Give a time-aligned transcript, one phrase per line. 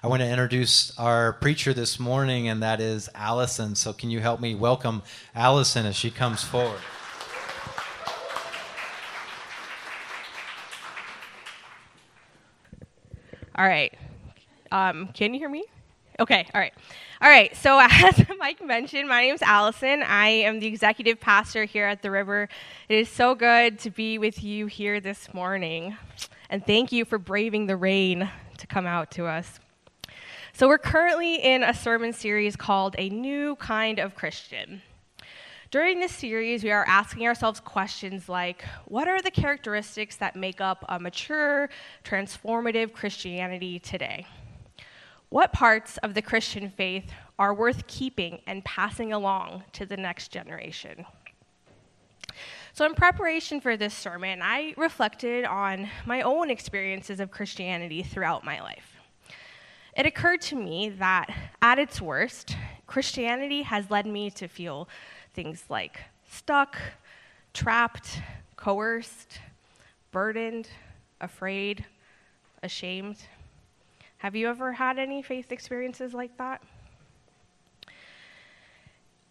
[0.00, 3.74] I want to introduce our preacher this morning, and that is Alison.
[3.74, 5.02] So, can you help me welcome
[5.34, 6.78] Alison as she comes forward?
[13.56, 13.92] All right.
[14.70, 15.64] Um, can you hear me?
[16.20, 16.74] Okay, all right.
[17.20, 20.04] All right, so as Mike mentioned, my name is Alison.
[20.04, 22.48] I am the executive pastor here at the River.
[22.88, 25.96] It is so good to be with you here this morning.
[26.50, 29.58] And thank you for braving the rain to come out to us.
[30.58, 34.82] So, we're currently in a sermon series called A New Kind of Christian.
[35.70, 40.60] During this series, we are asking ourselves questions like What are the characteristics that make
[40.60, 41.70] up a mature,
[42.02, 44.26] transformative Christianity today?
[45.28, 50.32] What parts of the Christian faith are worth keeping and passing along to the next
[50.32, 51.06] generation?
[52.72, 58.44] So, in preparation for this sermon, I reflected on my own experiences of Christianity throughout
[58.44, 58.97] my life
[59.98, 61.28] it occurred to me that
[61.60, 64.88] at its worst, Christianity has led me to feel
[65.34, 65.98] things like
[66.30, 66.78] stuck,
[67.52, 68.22] trapped,
[68.54, 69.40] coerced,
[70.12, 70.68] burdened,
[71.20, 71.84] afraid,
[72.62, 73.16] ashamed.
[74.18, 76.62] Have you ever had any faith experiences like that?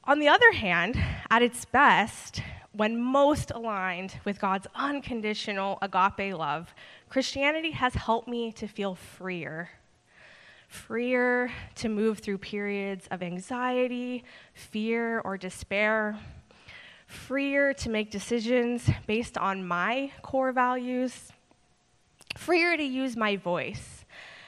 [0.03, 2.41] On the other hand, at its best,
[2.73, 6.75] when most aligned with God's unconditional agape love,
[7.07, 9.69] Christianity has helped me to feel freer
[10.67, 14.23] freer to move through periods of anxiety,
[14.53, 16.19] fear, or despair,
[17.07, 21.31] freer to make decisions based on my core values,
[22.35, 24.05] freer to use my voice,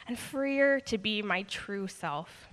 [0.07, 2.47] and freer to be my true self.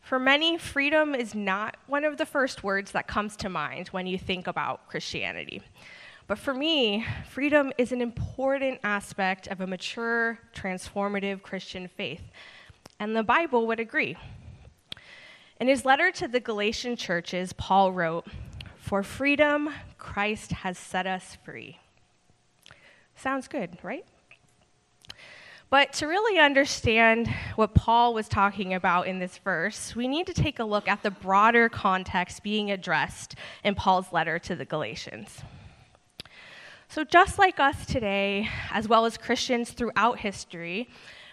[0.00, 4.08] For many, freedom is not one of the first words that comes to mind when
[4.08, 5.62] you think about Christianity.
[6.30, 12.22] But for me, freedom is an important aspect of a mature, transformative Christian faith.
[13.00, 14.16] And the Bible would agree.
[15.58, 18.28] In his letter to the Galatian churches, Paul wrote,
[18.76, 21.80] For freedom, Christ has set us free.
[23.16, 24.06] Sounds good, right?
[25.68, 27.26] But to really understand
[27.56, 31.02] what Paul was talking about in this verse, we need to take a look at
[31.02, 33.34] the broader context being addressed
[33.64, 35.42] in Paul's letter to the Galatians.
[36.92, 40.88] So, just like us today, as well as Christians throughout history,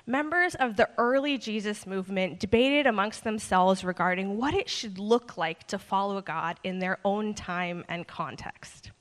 [0.05, 5.65] members of the early Jesus movement debated amongst themselves regarding what it should look like
[5.65, 8.91] to follow God in their own time and context.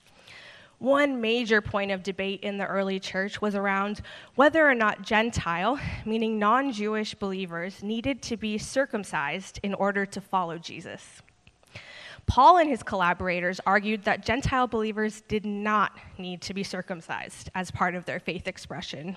[0.79, 4.01] One major point of debate in the early church was around
[4.33, 10.19] whether or not Gentile, meaning non Jewish believers, needed to be circumcised in order to
[10.19, 11.21] follow Jesus.
[12.27, 17.71] Paul and his collaborators argued that Gentile believers did not need to be circumcised as
[17.71, 19.15] part of their faith expression.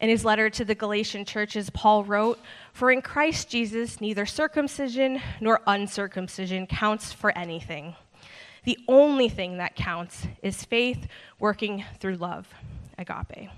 [0.00, 2.38] In his letter to the Galatian churches, Paul wrote,
[2.72, 7.94] For in Christ Jesus, neither circumcision nor uncircumcision counts for anything.
[8.64, 11.06] The only thing that counts is faith
[11.38, 12.48] working through love,
[12.98, 13.50] agape.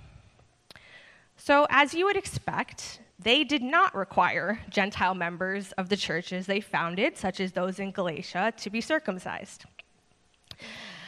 [1.36, 6.60] So, as you would expect, they did not require Gentile members of the churches they
[6.60, 9.64] founded, such as those in Galatia, to be circumcised.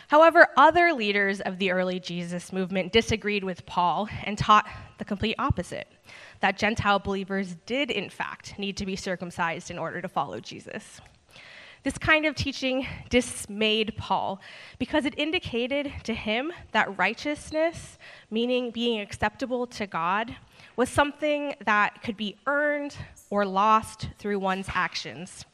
[0.09, 5.37] However, other leaders of the early Jesus movement disagreed with Paul and taught the complete
[5.39, 5.89] opposite
[6.41, 11.01] that Gentile believers did, in fact, need to be circumcised in order to follow Jesus.
[11.85, 14.41] This kind of teaching dismayed Paul
[14.79, 17.99] because it indicated to him that righteousness,
[18.31, 20.37] meaning being acceptable to God,
[20.77, 22.97] was something that could be earned
[23.31, 25.45] or lost through one's actions.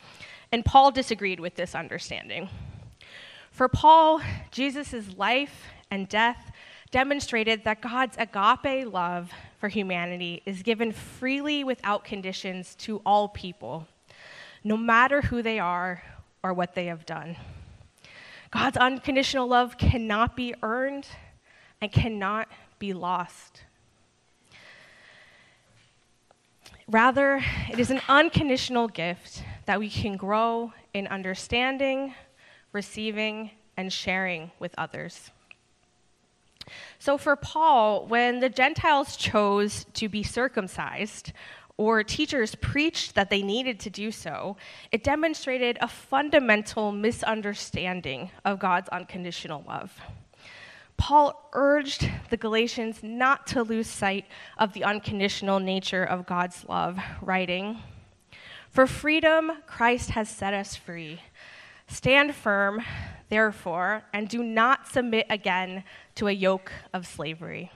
[0.52, 2.48] And Paul disagreed with this understanding.
[3.50, 4.20] For Paul,
[4.50, 6.50] Jesus' life and death
[6.90, 13.86] demonstrated that God's agape love for humanity is given freely without conditions to all people,
[14.64, 16.02] no matter who they are
[16.42, 17.36] or what they have done.
[18.50, 21.06] God's unconditional love cannot be earned
[21.80, 22.48] and cannot
[22.78, 23.62] be lost.
[26.90, 27.40] Rather,
[27.70, 32.12] it is an unconditional gift that we can grow in understanding,
[32.72, 35.30] receiving, and sharing with others.
[36.98, 41.32] So, for Paul, when the Gentiles chose to be circumcised,
[41.76, 44.56] or teachers preached that they needed to do so,
[44.90, 49.96] it demonstrated a fundamental misunderstanding of God's unconditional love.
[51.00, 54.26] Paul urged the Galatians not to lose sight
[54.58, 57.78] of the unconditional nature of God's love, writing,
[58.68, 61.22] For freedom, Christ has set us free.
[61.88, 62.82] Stand firm,
[63.30, 65.84] therefore, and do not submit again
[66.16, 67.72] to a yoke of slavery.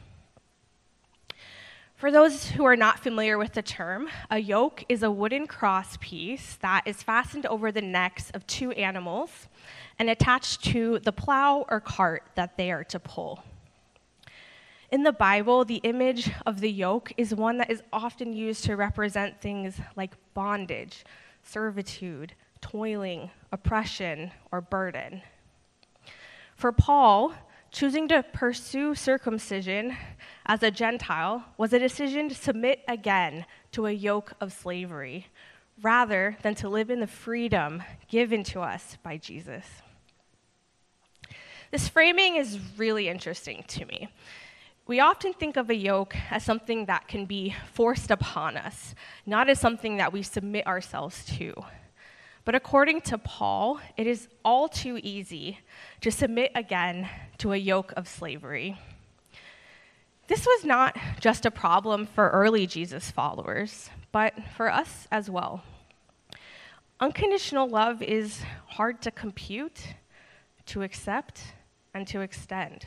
[1.96, 5.96] For those who are not familiar with the term, a yoke is a wooden cross
[5.98, 9.48] piece that is fastened over the necks of two animals
[9.98, 13.42] and attached to the plow or cart that they are to pull.
[14.90, 18.76] In the Bible, the image of the yoke is one that is often used to
[18.76, 21.04] represent things like bondage,
[21.42, 25.22] servitude, toiling, oppression, or burden.
[26.56, 27.34] For Paul,
[27.72, 29.96] choosing to pursue circumcision
[30.46, 35.26] as a Gentile was a decision to submit again to a yoke of slavery
[35.82, 39.66] rather than to live in the freedom given to us by Jesus.
[41.74, 44.08] This framing is really interesting to me.
[44.86, 48.94] We often think of a yoke as something that can be forced upon us,
[49.26, 51.52] not as something that we submit ourselves to.
[52.44, 55.58] But according to Paul, it is all too easy
[56.00, 58.78] to submit again to a yoke of slavery.
[60.28, 65.64] This was not just a problem for early Jesus followers, but for us as well.
[67.00, 69.88] Unconditional love is hard to compute,
[70.66, 71.42] to accept,
[71.94, 72.86] and to extend.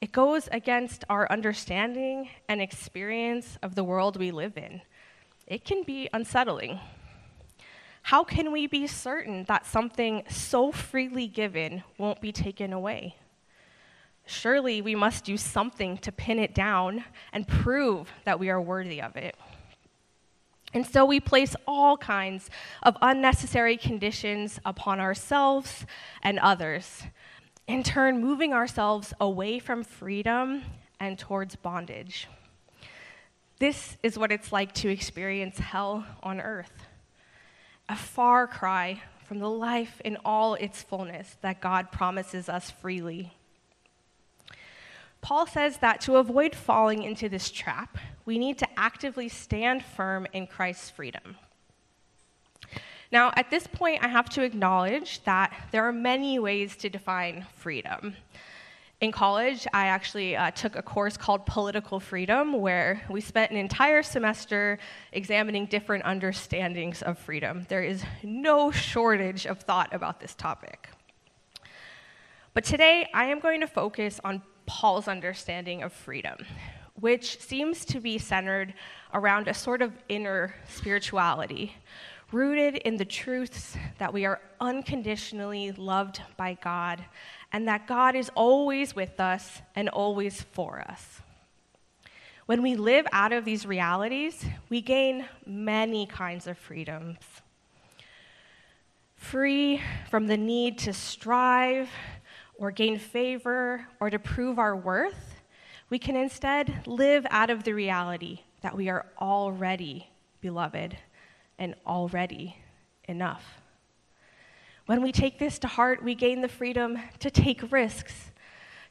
[0.00, 4.80] It goes against our understanding and experience of the world we live in.
[5.46, 6.78] It can be unsettling.
[8.02, 13.16] How can we be certain that something so freely given won't be taken away?
[14.24, 19.02] Surely we must do something to pin it down and prove that we are worthy
[19.02, 19.34] of it.
[20.74, 22.50] And so we place all kinds
[22.82, 25.86] of unnecessary conditions upon ourselves
[26.22, 27.04] and others
[27.68, 30.62] in turn, moving ourselves away from freedom
[30.98, 32.26] and towards bondage.
[33.60, 36.72] This is what it's like to experience hell on earth
[37.90, 43.32] a far cry from the life in all its fullness that God promises us freely.
[45.22, 50.26] Paul says that to avoid falling into this trap, we need to actively stand firm
[50.34, 51.36] in Christ's freedom.
[53.10, 57.46] Now, at this point, I have to acknowledge that there are many ways to define
[57.56, 58.14] freedom.
[59.00, 63.56] In college, I actually uh, took a course called Political Freedom, where we spent an
[63.56, 64.78] entire semester
[65.12, 67.64] examining different understandings of freedom.
[67.68, 70.88] There is no shortage of thought about this topic.
[72.52, 76.44] But today, I am going to focus on Paul's understanding of freedom,
[76.96, 78.74] which seems to be centered
[79.14, 81.74] around a sort of inner spirituality
[82.30, 87.04] rooted in the truths that we are unconditionally loved by God
[87.52, 91.20] and that God is always with us and always for us.
[92.46, 97.18] When we live out of these realities, we gain many kinds of freedoms.
[99.16, 101.90] Free from the need to strive
[102.58, 105.36] or gain favor or to prove our worth,
[105.90, 110.08] we can instead live out of the reality that we are already
[110.40, 110.96] beloved
[111.58, 112.56] and already
[113.08, 113.44] enough.
[114.86, 118.30] When we take this to heart, we gain the freedom to take risks,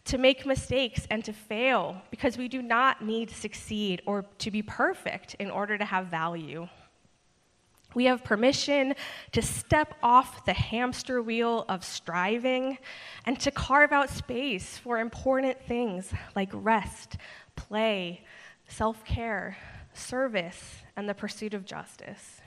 [0.06, 4.52] to make mistakes, and to fail because we do not need to succeed or to
[4.52, 6.68] be perfect in order to have value.
[7.96, 8.94] We have permission
[9.32, 12.78] to step off the hamster wheel of striving
[13.26, 17.18] and to carve out space for important things like rest,
[17.56, 18.24] play,
[18.68, 19.58] self care,
[19.96, 22.42] service, and the pursuit of justice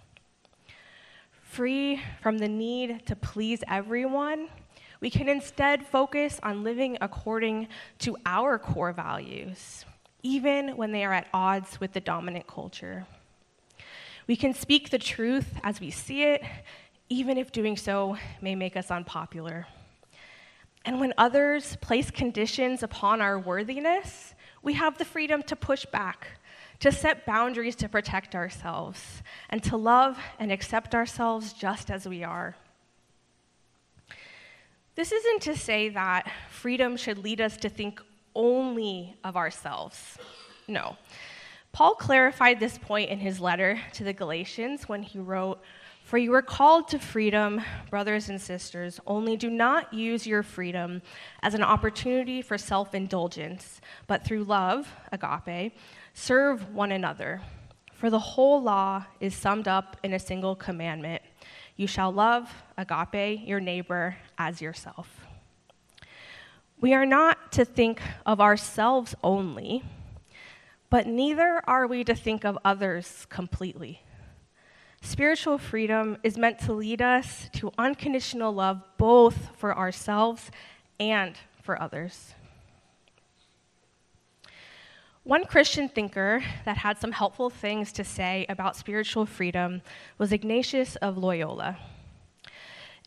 [1.50, 4.48] free from the need to please everyone,
[5.00, 7.66] we can instead focus on living according
[7.98, 9.84] to our core values,
[10.22, 13.04] even when they are at odds with the dominant culture.
[14.28, 16.44] We can speak the truth as we see it,
[17.08, 19.66] even if doing so may make us unpopular.
[20.84, 26.28] And when others place conditions upon our worthiness, we have the freedom to push back
[26.80, 32.24] to set boundaries to protect ourselves, and to love and accept ourselves just as we
[32.24, 32.56] are.
[34.96, 38.02] This isn't to say that freedom should lead us to think
[38.34, 40.18] only of ourselves.
[40.68, 40.96] No.
[41.72, 45.60] Paul clarified this point in his letter to the Galatians when he wrote,
[46.10, 51.02] For you are called to freedom, brothers and sisters, only do not use your freedom
[51.40, 55.72] as an opportunity for self indulgence, but through love, agape,
[56.12, 57.42] Serve one another.
[57.94, 61.22] For the whole law is summed up in a single commandment
[61.76, 65.28] you shall love, agape, your neighbor as yourself.
[66.80, 69.84] We are not to think of ourselves only,
[70.90, 74.02] but neither are we to think of others completely.
[75.02, 80.50] Spiritual freedom is meant to lead us to unconditional love both for ourselves
[80.98, 82.34] and for others.
[85.22, 89.82] One Christian thinker that had some helpful things to say about spiritual freedom
[90.18, 91.78] was Ignatius of Loyola.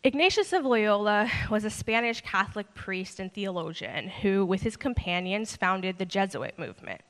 [0.04, 5.98] Ignatius of Loyola was a Spanish Catholic priest and theologian who, with his companions, founded
[5.98, 7.02] the Jesuit movement.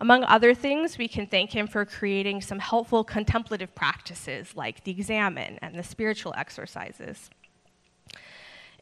[0.00, 4.90] Among other things, we can thank him for creating some helpful contemplative practices like the
[4.90, 7.28] examen and the spiritual exercises.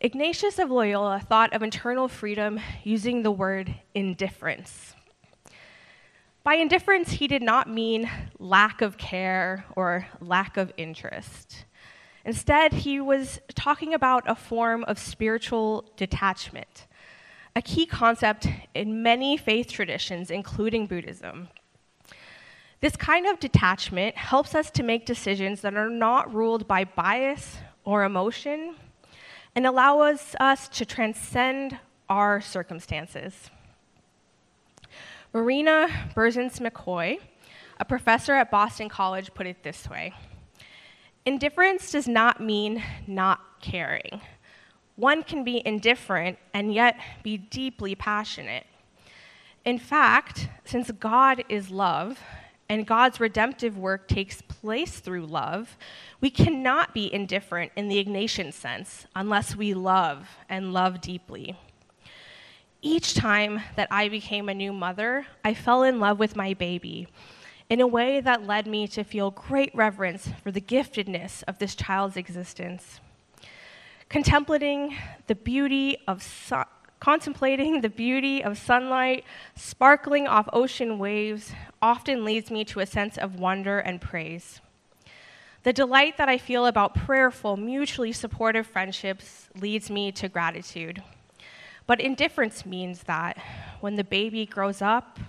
[0.01, 4.95] Ignatius of Loyola thought of internal freedom using the word indifference.
[6.45, 8.09] By indifference, he did not mean
[8.39, 11.65] lack of care or lack of interest.
[12.25, 16.87] Instead, he was talking about a form of spiritual detachment,
[17.59, 21.49] a key concept in many faith traditions, including Buddhism.
[22.81, 27.57] This kind of detachment helps us to make decisions that are not ruled by bias
[27.85, 28.77] or emotion
[29.57, 31.77] and allows us to transcend
[32.09, 33.51] our circumstances.
[35.35, 37.19] Marina Berzins McCoy,
[37.81, 40.15] a professor at Boston College, put it this way
[41.27, 44.21] Indifference does not mean not caring.
[44.99, 48.67] One can be indifferent and yet be deeply passionate.
[49.65, 52.19] In fact, since God is love
[52.69, 55.77] and God's redemptive work takes place through love,
[56.21, 61.57] we cannot be indifferent in the Ignatian sense unless we love and love deeply.
[62.83, 67.07] Each time that I became a new mother, I fell in love with my baby
[67.71, 71.77] in a way that led me to feel great reverence for the giftedness of this
[71.77, 72.99] child's existence.
[74.09, 74.97] Contemplating
[75.27, 76.25] the beauty of
[76.99, 79.23] contemplating the beauty of sunlight
[79.55, 84.63] sparkling off ocean waves often leads me to a sense of wonder and praise.
[85.63, 91.03] The delight that I feel about prayerful, mutually supportive friendships leads me to gratitude.
[91.87, 93.37] But indifference means that
[93.81, 95.21] when the baby grows up,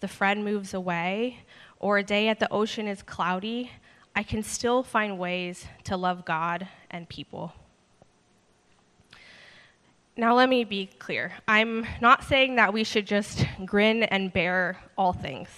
[0.00, 1.44] the friend moves away,
[1.78, 3.70] or a day at the ocean is cloudy,
[4.16, 7.52] I can still find ways to love God and people.
[10.18, 11.32] Now, let me be clear.
[11.46, 15.50] I'm not saying that we should just grin and bear all things.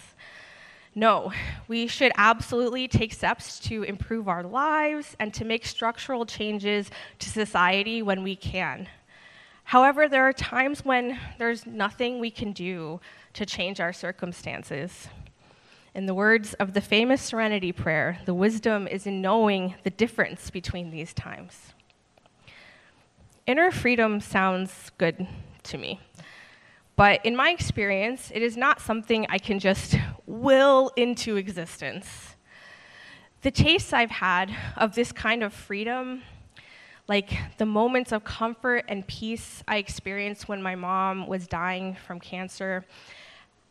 [0.96, 1.32] No,
[1.68, 7.30] we should absolutely take steps to improve our lives and to make structural changes to
[7.30, 8.88] society when we can.
[9.62, 13.00] However, there are times when there's nothing we can do
[13.34, 15.06] to change our circumstances.
[15.94, 20.50] In the words of the famous Serenity Prayer, the wisdom is in knowing the difference
[20.50, 21.74] between these times.
[23.48, 25.26] Inner freedom sounds good
[25.62, 26.02] to me.
[26.96, 32.36] But in my experience, it is not something I can just will into existence.
[33.40, 36.24] The tastes I've had of this kind of freedom
[37.08, 42.20] like the moments of comfort and peace I experienced when my mom was dying from
[42.20, 42.84] cancer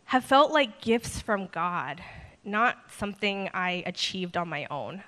[0.05, 2.01] have felt like gifts from God,
[2.43, 5.03] not something I achieved on my own.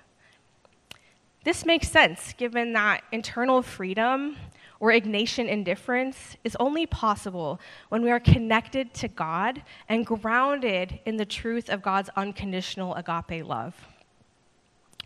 [1.43, 4.35] This makes sense given that internal freedom
[4.79, 7.59] or Ignatian indifference is only possible
[7.89, 13.45] when we are connected to God and grounded in the truth of God's unconditional agape
[13.45, 13.75] love.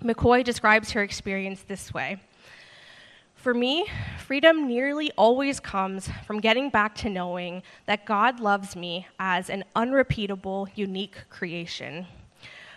[0.02, 2.20] McCoy describes her experience this way
[3.44, 3.88] for me,
[4.20, 9.66] freedom nearly always comes from getting back to knowing that God loves me as an
[9.76, 12.08] unrepeatable, unique creation.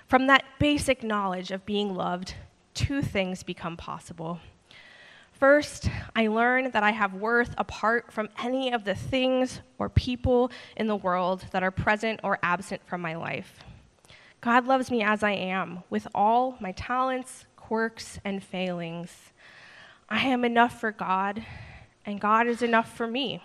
[0.09, 2.35] From that basic knowledge of being loved,
[2.75, 4.41] two things become possible.
[5.39, 10.51] First, I learn that I have worth apart from any of the things or people
[10.79, 13.59] in the world that are present or absent from my life.
[14.41, 19.33] God loves me as I am, with all my talents, quirks, and failings.
[20.09, 21.45] I am enough for God,
[22.07, 23.43] and God is enough for me.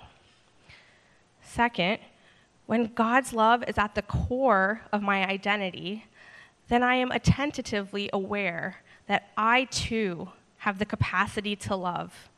[1.41, 1.99] Second,
[2.67, 6.05] when God's love is at the core of my identity,
[6.69, 10.29] then I am attentively aware that I too
[10.61, 12.29] have the capacity to love,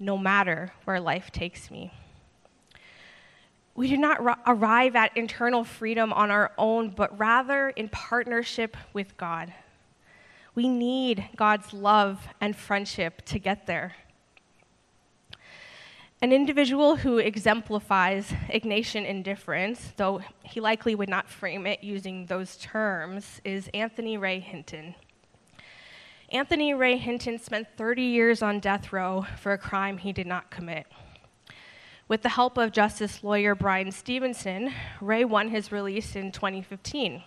[0.00, 1.92] no matter where life takes me.
[3.74, 8.78] We do not r- arrive at internal freedom on our own, but rather in partnership
[8.94, 9.52] with God.
[10.54, 13.94] We need God's love and friendship to get there.
[16.22, 22.56] An individual who exemplifies Ignatian indifference, though he likely would not frame it using those
[22.56, 24.94] terms, is Anthony Ray Hinton.
[26.30, 30.50] Anthony Ray Hinton spent 30 years on death row for a crime he did not
[30.50, 30.86] commit.
[32.08, 37.22] With the help of justice lawyer Bryan Stevenson, Ray won his release in 2015.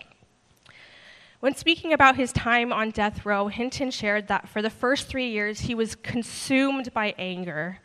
[1.39, 5.29] When speaking about his time on death row, Hinton shared that for the first three
[5.29, 7.79] years, he was consumed by anger,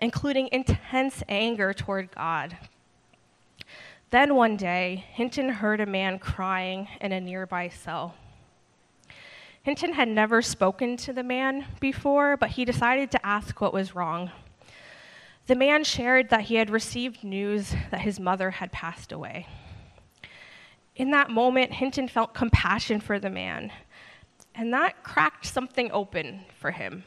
[0.00, 2.56] including intense anger toward God.
[4.10, 8.16] Then one day, Hinton heard a man crying in a nearby cell.
[9.66, 13.96] Hinton had never spoken to the man before, but he decided to ask what was
[13.96, 14.30] wrong.
[15.48, 19.48] The man shared that he had received news that his mother had passed away.
[20.94, 23.72] In that moment, Hinton felt compassion for the man,
[24.54, 27.02] and that cracked something open for him.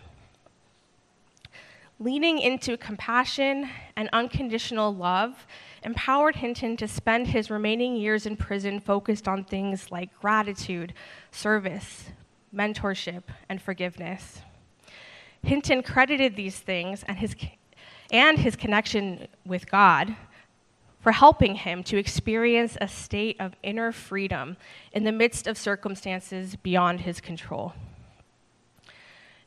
[1.97, 5.47] Leaning into compassion and unconditional love
[5.81, 10.93] empowered Hinton to spend his remaining years in prison focused on things like gratitude,
[11.31, 12.09] service,
[12.53, 14.41] mentorship, and forgiveness.
[15.43, 17.35] Hinton credited these things and his,
[18.11, 20.15] and his connection with God
[20.99, 24.57] for helping him to experience a state of inner freedom
[24.91, 27.73] in the midst of circumstances beyond his control.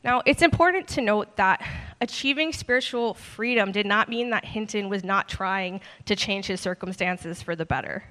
[0.03, 1.65] Now, it's important to note that
[2.01, 7.41] achieving spiritual freedom did not mean that Hinton was not trying to change his circumstances
[7.41, 8.03] for the better.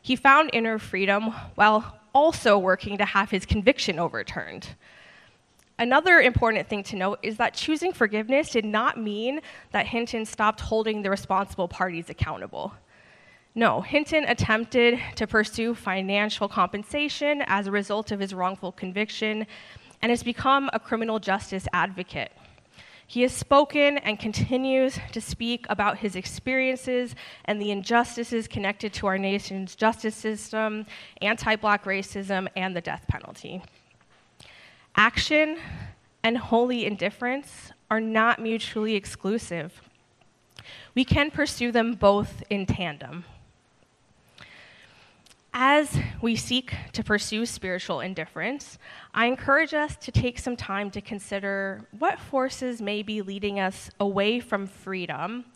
[0.00, 4.66] He found inner freedom while also working to have his conviction overturned.
[5.78, 10.60] Another important thing to note is that choosing forgiveness did not mean that Hinton stopped
[10.60, 12.74] holding the responsible parties accountable.
[13.54, 19.46] No, Hinton attempted to pursue financial compensation as a result of his wrongful conviction
[20.02, 22.32] and has become a criminal justice advocate.
[23.10, 27.14] He has spoken and continues to speak about his experiences
[27.46, 30.84] and the injustices connected to our nation's justice system,
[31.22, 33.62] anti black racism, and the death penalty.
[34.94, 35.56] Action
[36.22, 39.80] and holy indifference are not mutually exclusive.
[40.94, 43.24] We can pursue them both in tandem.
[45.52, 48.78] As we seek to pursue spiritual indifference,
[49.14, 53.90] I encourage us to take some time to consider what forces may be leading us
[53.98, 55.46] away from freedom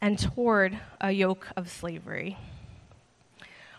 [0.00, 2.36] and toward a yoke of slavery.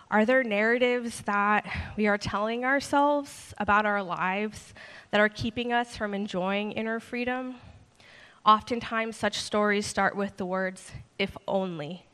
[0.10, 4.74] Are there narratives that we are telling ourselves about our lives
[5.12, 7.56] that are keeping us from enjoying inner freedom?
[8.46, 12.05] Oftentimes, such stories start with the words, if only.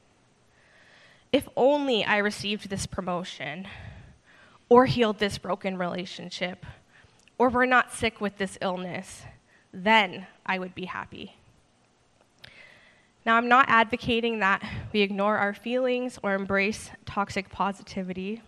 [1.32, 3.68] If only I received this promotion,
[4.68, 6.66] or healed this broken relationship,
[7.38, 9.24] or were not sick with this illness,
[9.74, 11.36] then I would be happy.
[13.26, 18.42] Now, I'm not advocating that we ignore our feelings or embrace toxic positivity,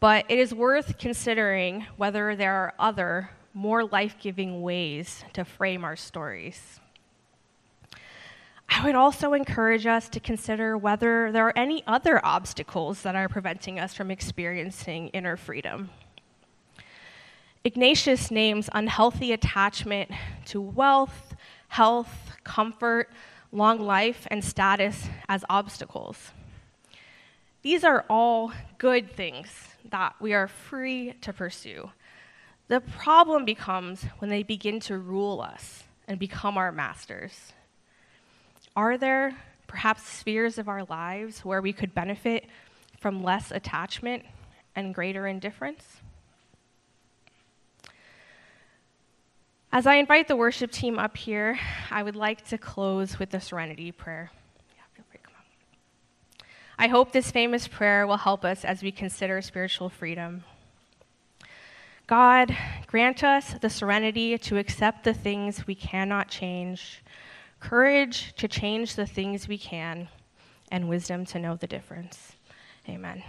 [0.00, 5.84] but it is worth considering whether there are other, more life giving ways to frame
[5.84, 6.80] our stories.
[8.68, 13.28] I would also encourage us to consider whether there are any other obstacles that are
[13.28, 15.90] preventing us from experiencing inner freedom.
[17.64, 20.10] Ignatius names unhealthy attachment
[20.46, 21.34] to wealth,
[21.68, 23.10] health, comfort,
[23.50, 26.32] long life, and status as obstacles.
[27.62, 29.48] These are all good things
[29.90, 31.90] that we are free to pursue.
[32.68, 37.52] The problem becomes when they begin to rule us and become our masters.
[38.76, 39.34] Are there
[39.66, 42.46] perhaps spheres of our lives where we could benefit
[43.00, 44.22] from less attachment
[44.74, 45.82] and greater indifference?
[49.72, 51.58] As I invite the worship team up here,
[51.90, 54.30] I would like to close with the serenity prayer.
[54.74, 56.46] Yeah, feel free come up.
[56.78, 60.44] I hope this famous prayer will help us as we consider spiritual freedom.
[62.06, 67.02] God, grant us the serenity to accept the things we cannot change
[67.66, 70.06] courage to change the things we can,
[70.70, 72.36] and wisdom to know the difference.
[72.88, 73.24] Amen.